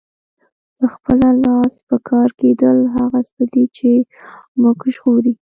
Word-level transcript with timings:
په 0.77 0.85
خپله 0.93 1.27
لاس 1.43 1.73
پکار 1.89 2.29
کیدل 2.39 2.77
هغه 2.95 3.19
څه 3.31 3.43
دي 3.53 3.65
چې 3.77 3.91
مونږ 4.61 4.77
ژغوري. 4.95 5.33